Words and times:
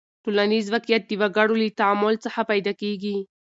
ټولنیز 0.23 0.65
واقعیت 0.73 1.03
د 1.07 1.11
وګړو 1.21 1.55
له 1.61 1.67
تعامل 1.79 2.15
څخه 2.25 2.41
پیدا 2.51 2.73
کیږي. 2.81 3.17